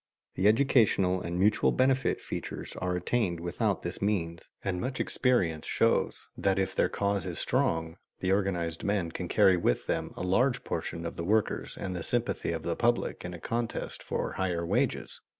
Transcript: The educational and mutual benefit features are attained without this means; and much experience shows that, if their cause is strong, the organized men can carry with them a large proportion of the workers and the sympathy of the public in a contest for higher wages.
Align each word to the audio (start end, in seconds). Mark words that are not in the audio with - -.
The 0.33 0.47
educational 0.47 1.21
and 1.21 1.37
mutual 1.39 1.71
benefit 1.71 2.19
features 2.19 2.73
are 2.79 2.95
attained 2.95 3.39
without 3.39 3.83
this 3.83 4.01
means; 4.01 4.41
and 4.63 4.81
much 4.81 4.99
experience 4.99 5.67
shows 5.67 6.27
that, 6.35 6.57
if 6.57 6.73
their 6.73 6.89
cause 6.89 7.27
is 7.27 7.37
strong, 7.37 7.97
the 8.19 8.31
organized 8.31 8.83
men 8.83 9.11
can 9.11 9.27
carry 9.27 9.57
with 9.57 9.85
them 9.85 10.11
a 10.17 10.23
large 10.23 10.63
proportion 10.63 11.05
of 11.05 11.17
the 11.17 11.23
workers 11.23 11.77
and 11.79 11.95
the 11.95 12.01
sympathy 12.01 12.51
of 12.51 12.63
the 12.63 12.75
public 12.75 13.23
in 13.23 13.35
a 13.35 13.39
contest 13.39 14.01
for 14.01 14.31
higher 14.31 14.65
wages. 14.65 15.21